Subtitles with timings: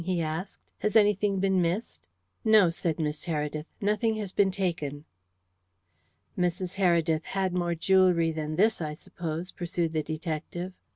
[0.03, 0.71] he asked.
[0.79, 2.07] "Has anything been missed?"
[2.43, 3.67] "No," said Miss Heredith.
[3.79, 5.05] "Nothing has been taken."
[6.35, 6.73] "Mrs.
[6.77, 10.73] Heredith had more jewellery than this, I suppose?" pursued the detective.